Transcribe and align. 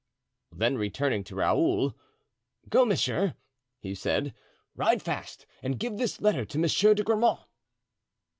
Then, 0.51 0.79
turning 0.89 1.23
toward 1.23 1.37
Raoul: 1.37 1.95
"Go, 2.69 2.85
monsieur," 2.85 3.35
he 3.77 3.93
said; 3.93 4.33
"ride 4.75 4.99
fast 4.99 5.45
and 5.61 5.77
give 5.77 5.97
this 5.97 6.19
letter 6.19 6.43
to 6.43 6.57
Monsieur 6.57 6.95
de 6.95 7.03
Grammont." 7.03 7.41